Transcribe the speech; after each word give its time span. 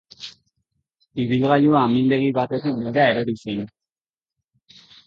Ibilgailua 1.25 1.83
amildegi 1.91 2.33
batetik 2.41 2.83
behera 2.89 3.07
erori 3.21 3.39
zen. 3.45 3.65